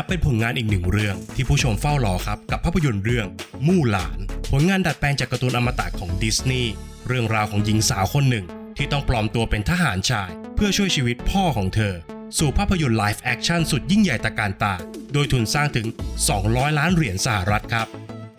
[0.00, 3.26] นับเป็นผลงานอีกหนึ่งเรื่องที่ผู้ชมเฝ้ารอครับกับภาพยนตร์เรื่อง
[3.66, 4.18] มู่หลาน
[4.52, 6.72] ผลงานดัดแปลงจากการ์ตูนอมตะของดิสนีย์
[7.08, 11.94] เรื่องราวของหญิงสาวคนหนึ่ง ที่ต้องปลอมตัวเป็นทหารชาย เพื่อช่วยชีวิตพ่อของเธอ
[12.38, 15.86] สู่ภาพยนตร์ live action สุดยิ่งใหญ่ตระการตา ด้วยทุนสร้างถึง
[16.32, 17.86] 200 ล้านเหรียญสหรัฐครับ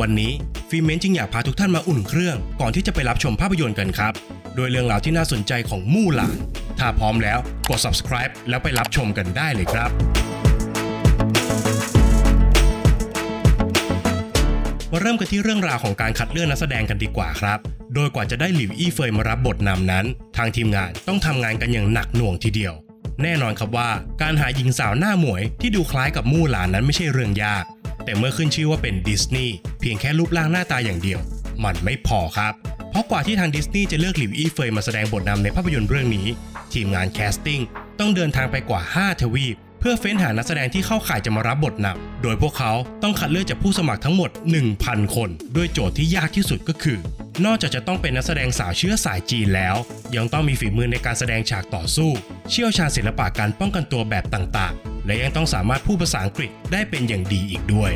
[0.00, 0.32] วันนี้
[0.68, 4.12] ฟิเมนจึงอยากพาทุกท่านมาอุ่นเครื่องก่อนที่จะไปรับชมภาพยนตร์กันครับ
[4.56, 6.38] โดยเรื่องราวที่น่าสนใจของมู่หลาน
[6.78, 9.92] ถ้าพร้อมแล้วกด subscribe แล้วไปรับชมกันได้เลยครับ
[15.06, 17.58] ริ่มกันที่เรื่องราวของการคัดเลือกนักแสดงกันดีกว่าครับ
[17.94, 20.04] โดยกว่าจะได้หลิวอี้เฟยมารับบทนำนั้น
[20.36, 22.74] ทางทีมงานต้องทำงานกันอย่างหนักหน่วงทีเดียว
[23.22, 23.90] แน่นอนครับว่า
[24.22, 27.64] การหาหญิงสาวหน้าหมวยที่ดูคล้ายกับมู่หลานนั้นไม่ใช่เรื่องยาก
[28.04, 31.20] แต่เมื่อขึ้นชื่อว่าเป็นดิสนีย์เพียงแค่รูปร่างหน้าตาอย่างเดียว
[31.64, 32.52] มันไม่พอครับ
[32.90, 36.26] เพราะกว่าที่ทางดิสนีย์จะเลือกหลิวอี้เฟยมาแสดงบทนำในภาพยนตร์เรื่องนี้
[36.72, 37.60] ทีมงาน casting
[37.98, 39.56] ต้องเดินทางไปกว่า 5 ทวีป
[39.88, 44.30] เพื่อเฟ้นหานักแสดงที่เข้าข่ายจะมารับบทนำโดยพวกเขาต้องคัดเลือกจากผู้สมัครทั้งหมด
[44.72, 46.98] 1,000 คน ด้วยโจทย์ที่ยากที่สุดก็คือ
[47.44, 49.76] นอกจากจะต้องเป็นนักแสดงสาวเชื้อสายจีนแล้ว
[50.16, 52.10] ยังต้องมีฝีมือในการแสดงฉากต่อสู้
[52.50, 57.90] เชี่ยวชาญศิลปะการป้องกันตัวแบบต่างๆ และยังต้องสามารถพูดภาษาอังกฤษได้เป็นอย่างดีอีกด้วย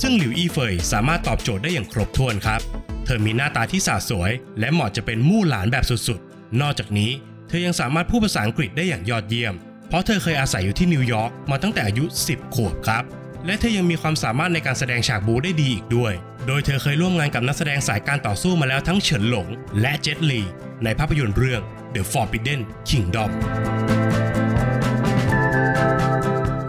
[0.00, 2.60] ซึ่งหลิวอี้เฟยสามารถตอบโจทย์ได้อย่างครบถ้วนครับ
[3.04, 7.12] เธอมีหน้าตาที่สะสวย และเหมาะจะเป็นมู่หลานแบบสุดๆ นอกจากนี้
[7.52, 9.54] เธอยังสามารถพูดภาษาอังกฤษได้อย่างยอดเยี่ยม
[9.88, 13.04] เพราะเธอเคยอาศัยอยู่ที่นิวยอร์กมาตั้งแต่อายุ 10 ขวบครับ
[13.46, 16.12] และเธอยังมีความสามารถในการแสดงฉากบู๊ได้ดีอีกด้วย
[16.46, 19.48] โดยเธอเคยร่วมงานกับนักแสดงสายการต่อสู้มาแล้วทั้งเฉินหลง
[19.80, 20.42] และเจ็ตลี
[20.84, 21.62] ในภาพยนตร์เรื่อง
[21.94, 23.30] The Forbidden Kingdom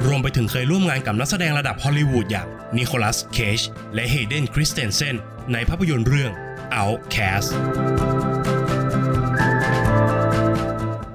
[0.06, 2.48] รวมไปถึงเคยร่วมงานกับนักแสดงระดับฮอลลีวูดอย่าง
[2.78, 3.60] นิโคลัส เคจ
[3.94, 5.16] และเฮเดน คริสเตนเซน
[5.54, 6.32] ในภาพยนตร์เรื่อง
[6.82, 7.50] Outcast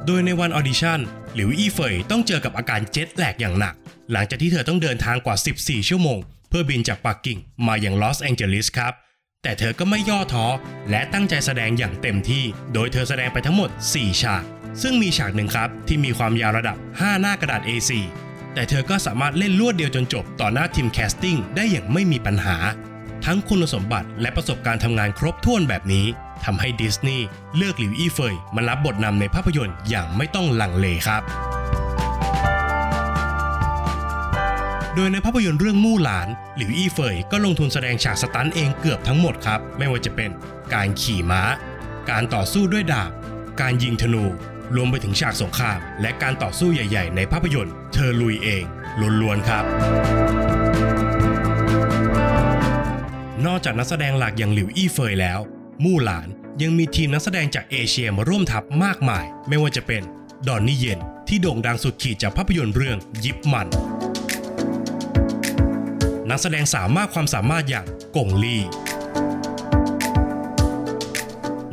[0.06, 1.00] โดยในวัน audition
[1.34, 3.74] หลิวอี้เฟยต้องเจอกับอาการ jet lag อย่างหนัก
[4.12, 6.18] หลังจากที่เธอต้องเดินทางกว่า 14 ชั่วโมง
[6.48, 8.92] เพื่อบินจากปักกิ่งมาอย่างลอสแองเจลิสครับ
[9.42, 10.46] แต่เธอก็ไม่ย่อท้อ
[10.90, 14.42] และตั้งใจแสดงอย่างเต็มที่ โดยเธอแสดงไปทั้งหมด 4 ฉาก
[14.82, 17.90] ซึ่งมีฉากหนึ่งครับ ที่มีความยาวระดับ 5 หน้ากระดาษ A4
[18.54, 22.56] แต่เธอก็สามารถเล่นรวดเดียวจนจบต่อหน้าทีม casting ได้อย่างไม่มีปัญหา
[23.30, 26.06] ทั้งคุณสมบัติและประสบการณ์ทำงานครบถ้วนแบบนี้
[26.44, 27.26] ทำให้ดิสนีย์
[27.56, 31.22] เลือกหลิวอี้เฟยมารับบทนำในภาพยนตร์อย่างไม่ต้องลังเลครับ
[34.94, 40.30] โดยในภาพยนตร์เรื่องมู่หลาน หลิวอี้เฟยก็ลงทุนแสดงฉาก stunt เองเกือบทั้งหมดครับ ไม่ว่าจะเป็น
[40.74, 41.42] การขี่ม้า
[42.10, 43.10] การต่อสู้ด้วยดาบ
[43.60, 44.24] การยิงธนู
[44.74, 48.64] รวมไปถึงฉากสงคราม และการต่อสู้ใหญ่ ๆ ในภาพยนตร์ เธอลุยเอง
[49.20, 50.45] ล้วนๆครับ
[53.56, 55.40] อกจากนักแสดงหลักอย่างหลิวอี้เฟยแล้ว
[55.84, 56.28] มู่หลาน
[56.62, 60.02] ยังมีทีมนักแสดงจากเอเชียมาร่วมทัพมากมาย ไม่ว่าจะเป็น
[60.48, 63.68] ดอนนี่เย็นที่โด่งดังสุดขีดจากภาพยนตร์เรื่องยิปมัน
[66.30, 68.62] นักแสดงสาวมากความสามารถอย่างกงลี่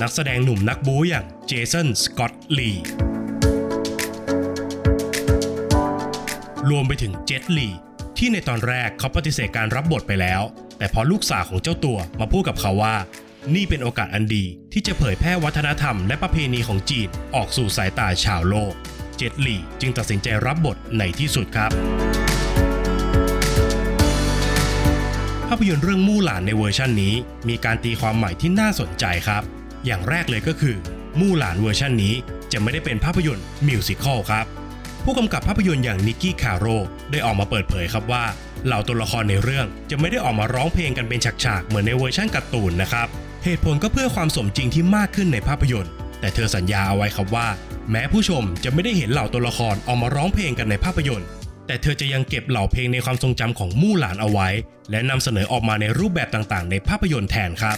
[0.02, 2.72] นักแสดงหนุ่มนักบู๊อย่างเจสันสกอตลี
[6.70, 7.70] รวมไปถึงเจตลี
[8.18, 10.44] ที่ในตอนแรกเขาปฏิเสธการรับบทไปแล้ว
[10.78, 12.96] แต่พอลูกสาวของเจ้าตัวมาพูดกับเขาว่า
[13.56, 18.74] นี่เป็นโอกาสอันดีที่จะเผยแพร่วัฒนธรรมและประเพณีของจีนออกสู่สายตาชาวโลก
[19.18, 21.72] เจ็ตลี่จึงตัดสินใจรับบทในที่สุดครับ
[25.48, 27.14] ภาพยนตร์เรื่องมู่หลานในเวอร์ชันนี้
[27.50, 29.44] มีการตีความใหม่ที่น่าสนใจครับ
[29.86, 30.76] อย่างแรกเลยก็คือ
[31.20, 32.14] มู่หลานเวอร์ชันนี้
[32.52, 34.46] จะไม่ได้เป็นภาพยนตร์ musical ครับ
[35.04, 36.66] ผู้กำกับภาพยนตร์อย่างนิกกี้คาโร
[37.12, 38.24] ได้ออกมาเปิดเผยครับว่า
[38.66, 43.08] เหล่าตัวละครในเรื่องจะไม่ได้ออกมาร้องเพลงกันเป็นฉากๆ เหมือนในเวอร์ชันการ์ตูนนะครับ
[43.44, 47.48] เหตุผลก็เพื่อความสมจริงที่มากขึ้นในภาพยนตร์ แต่เธอสัญญาเอาไว้ครับว่า
[47.92, 51.28] แม้ผู้ชมจะไม่ได้เห็นเหล่าตัวละครออกมาร้องเพลงกันในภาพยนตร์
[51.68, 54.50] แต่เธอจะยังเก็บเหล่าเพลงในความทรงจำของมู่หลานเอาไว้
[54.92, 57.78] และนำเสนอออกมาในรูปแบบต่างๆ ในภาพยนตร์แทนครับ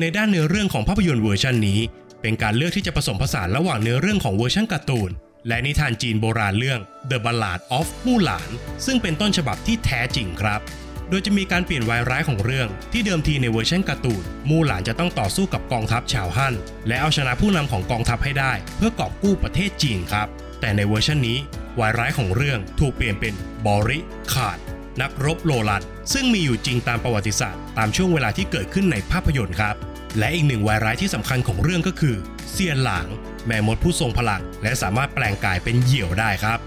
[0.00, 1.78] ในด้านเนื้อเรื่องของภาพยนตร์เวอร์ชันนี้
[2.24, 5.10] เป็นการเลือกที่จะผสมผสานระหว่างเนื้อเรื่องของเวอร์ชันการ์ตูน
[5.48, 6.80] และนิทานจีนโบราณเรื่อง
[7.10, 8.50] The Ballad of มู่หลาน
[8.86, 10.60] ซึ่งเป็นต้นฉบับที่แท้จริงครับ
[11.08, 16.54] โดยจะมีการเปลี่ยนวายร้ายของเรื่อง ที่เดิมทีในเวอร์ชันการ์ตูนมู่หลานจะต้องต่อสู้กับกองทัพชาวฮั่น
[16.88, 20.28] และเอาชนะผู้นำของกองทัพให้ได้ เพื่อกอบกู้ประเทศจีนครับ
[20.60, 21.38] แต่ในเวอร์ชันนี้
[21.80, 23.34] วายร้ายของเรื่องถูกเปลี่ยนเป็น
[23.66, 23.98] บอริ
[24.32, 24.58] ขาด
[25.00, 29.76] นักรบโลลันซึ่งมีอยู่จริงตามประวัติศาสตร์ ตามช่วงเวลาที่เกิดขึ้นในภาพยนตร์ครับ
[30.18, 32.16] และอีกหนึ่งวายร้ายที่สำคัญของเรื่องก็คือ
[32.50, 33.06] เซียนหลาง
[33.46, 36.58] แม่มดผู้ทรงพลัง และสามารถแปลงกายเป็นเหยี่ยวได้ครับ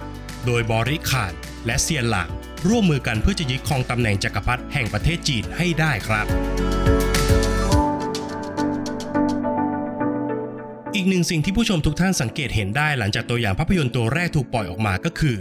[0.45, 1.33] โดยบอริขาน
[1.65, 2.29] และเซียนหลาง
[2.67, 6.25] ร่วมมือกันเพื่อจะยึดครองตำแหน่งจักรพรรดิแห่งประเทศจีนให้ได้ครับ
[10.95, 15.37] อีกหนึ่งสิ่งที่ผู้ชมทุกท่านสังเกตเห็นได้หลังจากตัวอย่างภาพยนตร์ตัวแรกถูกปล่อยออกมาก็คือ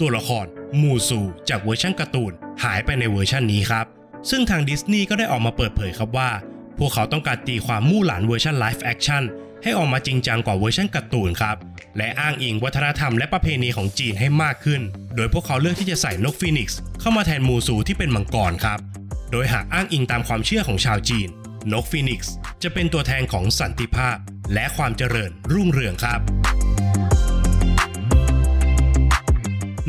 [0.00, 0.46] ตัวละคร
[0.80, 2.32] มูซูจากเวอร์ชันการ์ตูน
[2.64, 3.86] หายไปในเวอร์ชันนี้ครับ
[4.30, 6.30] ซึ่งทางดิสนีย์ก็ได้ออกมาเปิดเผยครับว่า
[6.80, 9.24] พวกเขาต้องการตีความมู่หลานเวอร์ชัน live action
[9.62, 11.56] ให้ออกมาจริงจังกว่าเวอร์ชันการ์ตูนครับ
[11.98, 14.82] และอ้างอิงวัฒนธรรมและประเพณีของจีนให้มากขึ้น
[15.16, 18.78] โดยพวกเขาเลือกที่จะใส่นกฟีนิกซ์เข้ามาแทนมูซูที่เป็นมังกรครับ
[19.32, 21.28] โดยหากอ้างอิงตามความเชื่อของชาวจีน
[21.72, 22.32] นกฟีนิกซ์
[22.62, 24.16] จะเป็นตัวแทนของสันติภาพ
[24.54, 26.20] และความเจริญรุ่งเรืองครับ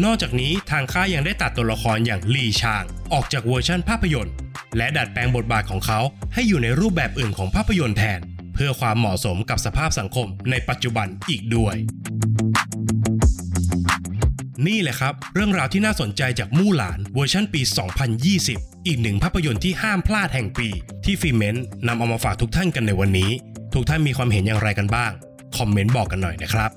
[0.04, 2.84] นอกจากนี้ทางค่ายยังได้ตัดตัวละครอย่างลีชาง
[3.14, 4.34] ออกจากเวอร์ชันภาพยนตร์
[4.78, 6.00] และดัดแปลงบทบาทของเขา
[6.34, 8.20] ให้อยู่ในรูปแบบอื่นของภาพยนตร์แทน
[8.54, 11.76] เพื่อความเหมาะสมกับสภาพสังคมในปัจจุบันอีกด้วย
[14.68, 17.62] นี่แหละครับ เรื่องราวที่น่าสนใจจากมู่หลานเวอร์ชันปี
[18.24, 20.70] 2020 อีกหนึ่งภาพยนตร์ที่ห้ามพลาดแห่งปี
[21.06, 23.32] ที่ฟิเมนต์นำเอามาฝากทุกท่านกันในวันนี้
[23.74, 25.12] ทุกท่านมีความเห็นอย่างไรกันบ้าง
[25.58, 26.72] คอมเมนต์บอกกันหน่อยนะครับ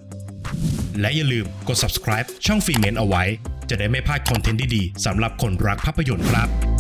[1.01, 3.25] และอย่าลืมกด subscribe ช่องฟิเมนต์เอาไว้
[3.71, 6.74] จะได้ไม่พลาดคอนเทนต์ดีๆสำหรับคนรักภาพยนตร์ครับ